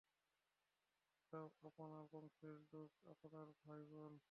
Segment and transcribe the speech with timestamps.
[1.33, 4.13] সব আপনার বংশের লোক, আপনার ভাই, বোন।